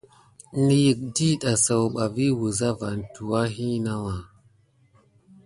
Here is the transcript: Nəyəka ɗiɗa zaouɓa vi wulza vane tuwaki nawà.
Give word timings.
Nəyəka 0.65 1.05
ɗiɗa 1.15 1.51
zaouɓa 1.65 2.03
vi 2.15 2.25
wulza 2.37 2.69
vane 2.79 3.03
tuwaki 3.13 3.67
nawà. 3.85 4.15